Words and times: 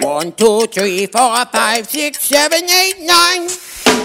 One, 0.00 0.30
two, 0.32 0.66
three, 0.66 1.06
four, 1.06 1.44
five, 1.46 1.88
six, 1.90 2.20
seven, 2.22 2.62
eight, 2.70 3.00
nine. 3.00 3.48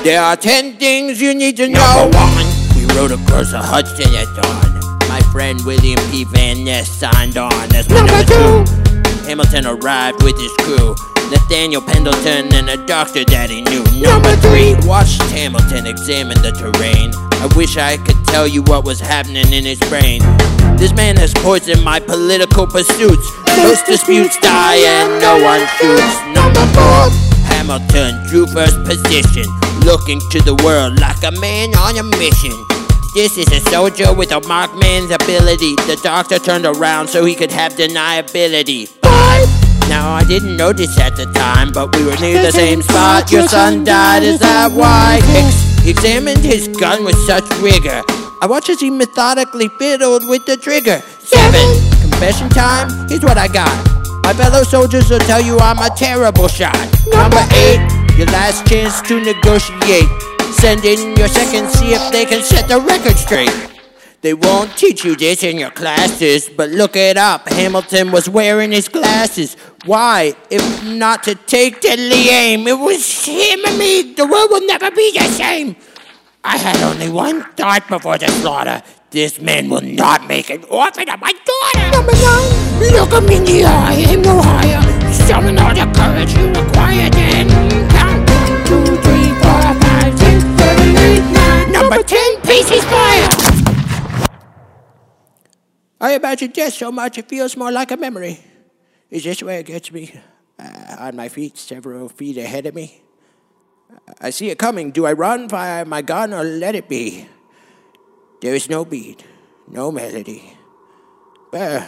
There 0.04 0.20
are 0.20 0.36
ten 0.36 0.76
things 0.78 1.22
you 1.22 1.36
need 1.36 1.56
to 1.58 1.68
know. 1.68 2.10
Number 2.10 2.18
one, 2.18 2.46
we 2.76 2.86
rode 2.96 3.12
across 3.12 3.52
the 3.52 3.60
Hudson 3.60 4.10
at 4.16 4.26
dawn. 4.34 5.00
My 5.08 5.22
friend 5.32 5.60
William 5.66 6.00
P. 6.10 6.24
Van 6.24 6.64
Ness 6.64 6.90
signed 6.90 7.38
on. 7.38 7.52
That's 7.70 7.88
number, 7.90 8.12
number 8.12 8.26
two. 8.26 8.66
Hamilton 9.28 9.68
arrived 9.68 10.24
with 10.24 10.36
his 10.40 10.52
crew. 10.66 10.96
Nathaniel 11.30 11.82
Pendleton 11.82 12.52
and 12.54 12.70
a 12.70 12.78
doctor 12.88 13.24
that 13.26 13.52
he 13.52 13.62
knew. 13.62 13.84
Number 14.02 14.36
three, 14.38 14.74
watched 14.90 15.22
Hamilton 15.30 15.86
examine 15.86 16.42
the 16.42 16.52
terrain. 16.58 17.14
I 17.44 17.48
wish 17.58 17.76
I 17.76 17.98
could 17.98 18.16
tell 18.28 18.48
you 18.48 18.64
what 18.64 18.86
was 18.86 19.02
happening 19.02 19.52
in 19.52 19.66
his 19.66 19.78
brain. 19.92 20.22
This 20.80 20.94
man 20.94 21.18
has 21.18 21.34
poisoned 21.34 21.84
my 21.84 22.00
political 22.00 22.66
pursuits. 22.66 23.28
Most 23.58 23.86
disputes 23.86 24.40
die 24.40 24.80
and 24.80 25.20
no 25.20 25.44
one 25.44 25.60
shoots. 25.76 26.16
Number 26.32 26.64
four, 26.72 27.12
Hamilton 27.52 28.16
drew 28.30 28.48
first 28.48 28.82
position, 28.86 29.44
looking 29.84 30.22
to 30.32 30.40
the 30.40 30.56
world 30.64 31.02
like 31.02 31.22
a 31.24 31.32
man 31.42 31.76
on 31.76 31.98
a 31.98 32.04
mission. 32.16 32.56
This 33.14 33.38
is 33.38 33.52
a 33.52 33.60
soldier 33.70 34.14
with 34.14 34.32
a 34.32 34.40
markman's 34.48 35.12
ability. 35.12 35.76
The 35.84 36.00
doctor 36.02 36.40
turned 36.40 36.66
around 36.66 37.10
so 37.10 37.26
he 37.26 37.36
could 37.36 37.52
have 37.52 37.74
deniability. 37.74 38.88
Five. 38.88 39.50
Now 39.90 40.14
I 40.14 40.24
didn't 40.24 40.56
notice 40.56 40.98
at 40.98 41.18
the 41.18 41.26
time, 41.34 41.74
but 41.74 41.94
we 41.94 42.06
were 42.06 42.16
near 42.22 42.42
the 42.42 42.54
same 42.54 42.82
spot. 42.82 43.30
Your 43.34 43.50
son 43.50 43.84
died, 43.84 44.24
is 44.24 44.40
that 44.40 44.72
why? 44.72 45.20
Ex- 45.36 45.73
examined 45.88 46.40
his 46.40 46.68
gun 46.68 47.04
with 47.04 47.16
such 47.26 47.44
rigor. 47.60 48.02
I 48.42 48.48
watched 48.48 48.70
as 48.70 48.80
he 48.80 48.90
methodically 48.90 49.70
fiddled 49.80 50.28
with 50.28 50.46
the 50.46 50.58
trigger. 50.58 51.02
Seven. 51.20 51.66
Confession 52.02 52.50
time. 52.50 53.08
Here's 53.10 53.24
what 53.24 53.38
I 53.38 53.48
got. 53.48 53.72
My 54.24 54.34
fellow 54.34 54.64
soldiers 54.64 55.10
will 55.10 55.20
tell 55.20 55.42
you 55.42 55.60
I'm 55.60 55.80
a 55.80 55.90
terrible 55.96 56.48
shot. 56.48 56.76
Number 57.12 57.44
eight. 57.56 57.82
Your 58.18 58.28
last 58.28 58.68
chance 58.68 59.02
to 59.04 59.20
negotiate. 59.20 60.08
Send 60.54 60.86
in 60.86 61.18
your 61.18 61.28
second, 61.28 61.70
see 61.72 61.94
if 61.94 62.12
they 62.12 62.26
can 62.26 62.44
set 62.44 62.68
the 62.68 62.80
record 62.80 63.18
straight. 63.18 63.52
They 64.22 64.34
won't 64.34 64.78
teach 64.78 65.04
you 65.04 65.16
this 65.18 65.44
in 65.44 65.58
your 65.58 65.72
classes, 65.72 66.48
but 66.48 66.70
look 66.70 66.96
it 66.96 67.18
up. 67.18 67.50
Hamilton 67.50 68.12
was 68.12 68.30
wearing 68.30 68.72
his 68.72 68.88
glasses. 68.88 69.58
Why? 69.86 70.34
If 70.50 70.64
not 70.86 71.24
to 71.24 71.36
take 71.36 71.82
deadly 71.82 72.30
aim, 72.30 72.68
it 72.68 72.80
was 72.80 73.26
him 73.26 73.66
and 73.66 73.78
me. 73.78 74.14
The 74.14 74.26
world 74.26 74.50
will 74.50 74.66
never 74.66 74.90
be 74.92 75.12
the 75.12 75.26
same. 75.26 75.76
I 76.44 76.58
had 76.58 76.78
only 76.84 77.10
one 77.10 77.44
thought 77.56 77.88
before 77.90 78.18
the 78.18 78.28
slaughter. 78.28 78.82
This 79.12 79.42
man 79.42 79.70
will 79.70 79.82
not 79.82 80.26
make 80.28 80.50
an 80.50 80.64
orphan 80.66 81.10
of 81.10 81.20
my 81.20 81.34
daughter. 81.34 81.92
Number 81.92 82.14
nine, 82.14 82.96
look 82.96 83.12
him 83.12 83.30
in 83.30 83.44
the 83.44 83.66
eye, 83.66 84.06
aim 84.08 84.22
no 84.22 84.42
higher. 84.42 84.82
Summon 85.12 85.58
all 85.60 85.76
the 85.76 85.86
courage 85.92 86.34
you 86.34 86.48
require, 86.48 87.10
then 87.10 87.50
count 87.92 88.30
one, 88.30 88.66
two, 88.66 88.86
three, 89.04 89.30
four, 89.44 89.68
five, 89.84 90.18
six, 90.18 90.44
seven, 90.44 90.98
eight, 90.98 91.24
nine. 91.32 91.72
Number 91.74 92.02
ten, 92.04 92.42
pieces 92.42 92.84
fire. 92.86 93.30
I 96.00 96.16
imagine 96.16 96.52
death 96.52 96.74
so 96.74 96.90
much 96.92 97.18
it 97.18 97.28
feels 97.28 97.58
more 97.58 97.72
like 97.72 97.92
a 97.92 97.98
memory. 97.98 98.40
Is 99.14 99.24
this 99.24 99.44
where 99.44 99.60
it 99.60 99.68
gets 99.68 99.92
me? 99.92 100.10
Uh, 100.58 100.96
on 100.98 101.16
my 101.16 101.30
feet, 101.30 101.56
several 101.56 102.10
feet 102.10 102.36
ahead 102.38 102.66
of 102.66 102.74
me. 102.74 103.04
I 104.20 104.32
see 104.32 104.50
it 104.50 104.58
coming. 104.58 104.90
Do 104.90 105.06
I 105.06 105.14
run, 105.14 105.48
fire 105.50 105.86
my 105.86 106.02
gun, 106.02 106.34
or 106.34 106.44
let 106.44 106.74
it 106.74 106.90
be? 106.90 107.28
There 108.42 108.56
is 108.56 108.72
no 108.72 108.84
beat, 108.84 109.24
no 109.70 109.92
melody. 109.92 110.58
But 111.52 111.88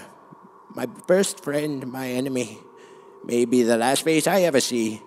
my 0.76 0.86
first 1.08 1.44
friend, 1.44 1.92
my 1.92 2.10
enemy, 2.10 2.60
may 3.24 3.46
be 3.46 3.64
the 3.64 3.78
last 3.78 4.04
face 4.04 4.28
I 4.28 4.42
ever 4.42 4.62
see. 4.62 5.02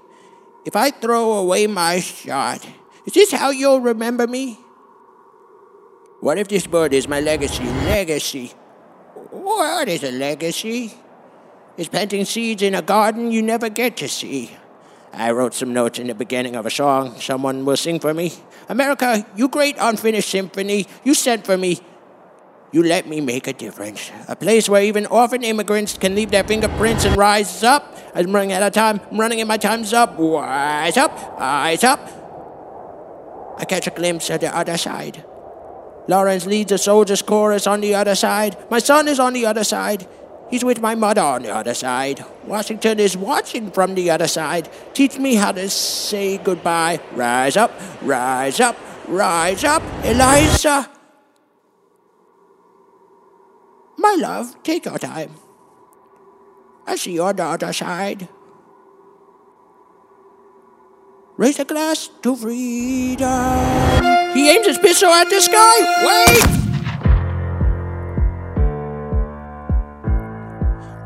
If 0.66 0.74
I 0.74 0.90
throw 0.90 1.34
away 1.34 1.68
my 1.68 2.00
shot, 2.00 2.66
is 3.06 3.12
this 3.12 3.30
how 3.30 3.50
you'll 3.50 3.80
remember 3.80 4.26
me? 4.26 4.58
What 6.18 6.36
if 6.36 6.48
this 6.48 6.66
bird 6.66 6.94
is 6.94 7.06
my 7.06 7.20
legacy? 7.20 7.62
Legacy. 7.62 8.48
What 9.30 9.88
is 9.88 10.02
a 10.02 10.10
legacy? 10.10 10.94
It's 11.78 11.88
planting 11.88 12.24
seeds 12.24 12.60
in 12.60 12.74
a 12.74 12.82
garden 12.82 13.30
you 13.30 13.40
never 13.40 13.68
get 13.68 13.96
to 13.98 14.08
see. 14.08 14.50
I 15.12 15.30
wrote 15.30 15.54
some 15.54 15.72
notes 15.72 16.00
in 16.00 16.08
the 16.08 16.14
beginning 16.14 16.56
of 16.56 16.66
a 16.66 16.70
song 16.70 17.14
someone 17.20 17.64
will 17.64 17.76
sing 17.76 18.00
for 18.00 18.12
me. 18.12 18.32
America, 18.68 19.24
you 19.36 19.48
great 19.48 19.76
unfinished 19.78 20.28
symphony, 20.28 20.88
you 21.04 21.14
sent 21.14 21.46
for 21.46 21.56
me. 21.56 21.78
You 22.72 22.82
let 22.82 23.06
me 23.06 23.20
make 23.20 23.46
a 23.46 23.52
difference. 23.52 24.10
A 24.26 24.34
place 24.34 24.68
where 24.68 24.82
even 24.82 25.06
orphan 25.06 25.44
immigrants 25.44 25.96
can 25.96 26.16
leave 26.16 26.32
their 26.32 26.42
fingerprints 26.42 27.04
and 27.04 27.16
rise 27.16 27.62
up. 27.62 27.96
I'm 28.12 28.32
running 28.32 28.52
out 28.52 28.62
of 28.64 28.72
time. 28.72 29.00
I'm 29.10 29.18
running 29.18 29.40
and 29.40 29.48
my 29.48 29.56
time's 29.56 29.92
up. 29.92 30.18
Rise 30.18 30.96
up. 30.96 31.12
Rise 31.38 31.84
up. 31.84 32.00
I 33.56 33.64
catch 33.64 33.86
a 33.86 33.90
glimpse 33.90 34.28
of 34.30 34.40
the 34.40 34.54
other 34.54 34.76
side. 34.76 35.24
Laurens 36.08 36.44
leads 36.44 36.72
a 36.72 36.78
soldier's 36.78 37.22
chorus 37.22 37.66
on 37.66 37.80
the 37.80 37.94
other 37.94 38.16
side. 38.16 38.56
My 38.68 38.80
son 38.80 39.06
is 39.08 39.20
on 39.20 39.32
the 39.32 39.46
other 39.46 39.64
side. 39.64 40.06
He's 40.50 40.64
with 40.64 40.80
my 40.80 40.94
mother 40.94 41.20
on 41.20 41.42
the 41.42 41.54
other 41.54 41.74
side. 41.74 42.24
Washington 42.44 42.98
is 43.00 43.16
watching 43.16 43.70
from 43.70 43.94
the 43.94 44.10
other 44.10 44.26
side. 44.26 44.70
Teach 44.94 45.18
me 45.18 45.34
how 45.34 45.52
to 45.52 45.68
say 45.68 46.38
goodbye. 46.38 47.00
Rise 47.12 47.56
up, 47.56 47.70
rise 48.00 48.60
up, 48.60 48.76
rise 49.06 49.64
up, 49.64 49.82
Eliza. 50.04 50.88
My 53.98 54.16
love, 54.18 54.62
take 54.62 54.86
your 54.86 54.98
time. 54.98 55.34
I 56.86 56.96
see 56.96 57.12
you 57.12 57.24
on 57.24 57.36
the 57.36 57.44
other 57.44 57.72
side. 57.72 58.28
Raise 61.36 61.58
a 61.60 61.64
glass 61.64 62.08
to 62.22 62.34
freedom. 62.34 64.02
He 64.32 64.50
aims 64.50 64.66
his 64.66 64.78
pistol 64.78 65.10
at 65.10 65.28
the 65.28 65.40
sky. 65.40 65.76
Wait! 66.04 66.57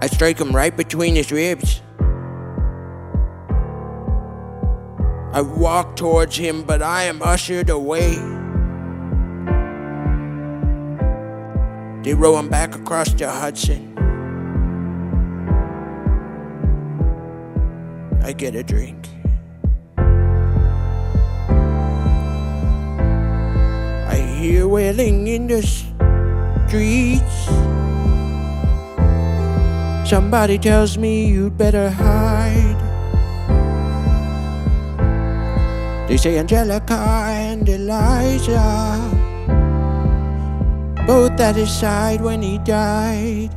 I 0.03 0.09
strike 0.09 0.41
him 0.41 0.51
right 0.51 0.77
between 0.77 1.15
his 1.15 1.31
ribs. 1.31 1.81
I 5.33 5.41
walk 5.41 5.95
towards 5.95 6.37
him, 6.37 6.65
but 6.65 6.83
I 6.83 7.05
am 7.05 7.23
ushered 7.23 7.71
away. 7.71 8.17
They 12.03 12.15
row 12.15 12.37
him 12.37 12.49
back 12.49 12.75
across 12.75 13.15
the 13.15 13.31
Hudson. 13.31 13.97
I 18.25 18.33
get 18.33 18.57
a 18.57 18.65
drink. 18.65 19.09
I 24.09 24.17
hear 24.37 24.67
wailing 24.67 25.29
in 25.29 25.47
the 25.47 25.63
streets. 25.63 27.62
Somebody 30.13 30.59
tells 30.59 30.99
me 30.99 31.25
you'd 31.25 31.57
better 31.57 31.89
hide. 31.89 32.77
They 36.07 36.19
say 36.19 36.37
Angelica 36.37 37.01
and 37.33 37.67
Eliza 37.67 38.61
both 41.07 41.41
at 41.41 41.57
his 41.57 41.73
side 41.73 42.21
when 42.21 42.43
he 42.43 42.59
died. 42.59 43.57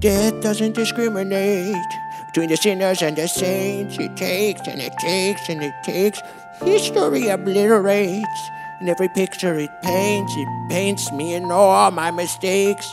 Death 0.00 0.42
doesn't 0.42 0.74
discriminate 0.74 1.86
between 2.26 2.50
the 2.50 2.56
sinners 2.56 3.00
and 3.00 3.14
the 3.14 3.28
saints. 3.28 3.96
It 3.96 4.16
takes 4.16 4.66
and 4.66 4.82
it 4.82 4.98
takes 4.98 5.48
and 5.48 5.62
it 5.62 5.74
takes. 5.84 6.18
History 6.58 7.28
obliterates. 7.28 8.50
And 8.80 8.88
every 8.88 9.08
picture 9.14 9.54
it 9.54 9.70
paints, 9.82 10.34
it 10.36 10.48
paints 10.68 11.12
me 11.12 11.34
and 11.34 11.52
all 11.52 11.92
my 11.92 12.10
mistakes. 12.10 12.84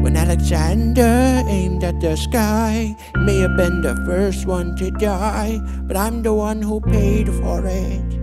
When 0.00 0.16
Alexander 0.16 1.44
aimed 1.46 1.84
at 1.84 2.00
the 2.00 2.16
sky, 2.16 2.96
may 3.16 3.40
have 3.40 3.56
been 3.56 3.82
the 3.82 3.94
first 4.06 4.46
one 4.46 4.74
to 4.76 4.90
die, 4.90 5.60
but 5.84 5.96
I'm 5.96 6.22
the 6.22 6.32
one 6.32 6.62
who 6.62 6.80
paid 6.80 7.28
for 7.28 7.64
it. 7.66 8.18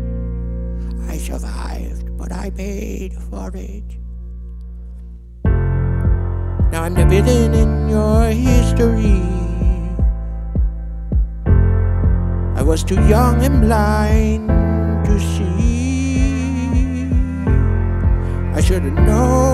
I 1.07 1.17
survived, 1.17 2.17
but 2.17 2.31
I 2.31 2.49
paid 2.49 3.13
for 3.29 3.51
it. 3.53 3.85
Now 6.71 6.83
I'm 6.83 6.95
the 6.95 7.05
villain 7.05 7.53
in 7.53 7.89
your 7.89 8.29
history. 8.29 9.21
I 12.57 12.63
was 12.63 12.83
too 12.83 12.99
young 13.07 13.41
and 13.45 13.61
blind 13.61 14.49
to 15.05 15.19
see. 15.19 15.77
I 18.53 18.61
should 18.61 18.83
have 18.83 18.93
known, 18.93 19.46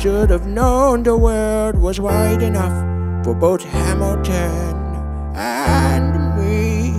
should 0.00 0.30
have 0.30 0.46
known 0.46 1.02
the 1.02 1.14
world 1.14 1.76
was 1.76 2.00
wide 2.00 2.40
enough 2.40 2.72
for 3.22 3.34
both 3.34 3.62
Hamilton 3.62 4.74
and 5.36 6.16
me. 6.40 6.92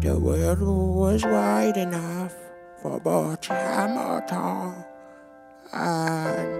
The 0.00 0.18
world 0.18 0.62
was 0.62 1.22
wide 1.26 1.76
enough 1.76 2.32
for 2.80 2.98
both 2.98 3.44
Hamilton 3.44 4.82
and. 5.74 6.55